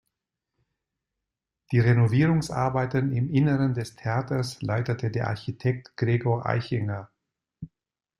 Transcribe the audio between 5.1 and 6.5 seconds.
der Architekt Gregor